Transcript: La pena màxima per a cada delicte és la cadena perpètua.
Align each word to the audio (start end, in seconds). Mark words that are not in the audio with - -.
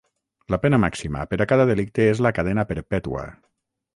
La 0.53 0.57
pena 0.63 0.79
màxima 0.83 1.25
per 1.33 1.39
a 1.43 1.47
cada 1.51 1.67
delicte 1.73 2.07
és 2.15 2.23
la 2.27 2.33
cadena 2.39 2.65
perpètua. 2.73 3.29